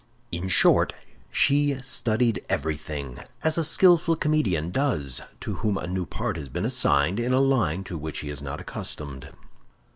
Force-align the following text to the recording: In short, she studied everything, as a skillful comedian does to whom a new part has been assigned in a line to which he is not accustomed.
In 0.31 0.47
short, 0.49 0.93
she 1.29 1.79
studied 1.83 2.43
everything, 2.49 3.19
as 3.43 3.55
a 3.59 3.63
skillful 3.63 4.15
comedian 4.15 4.71
does 4.71 5.21
to 5.41 5.57
whom 5.57 5.77
a 5.77 5.85
new 5.85 6.07
part 6.07 6.37
has 6.37 6.49
been 6.49 6.65
assigned 6.65 7.19
in 7.19 7.33
a 7.33 7.39
line 7.39 7.83
to 7.83 7.99
which 7.99 8.21
he 8.21 8.31
is 8.31 8.41
not 8.41 8.59
accustomed. 8.59 9.29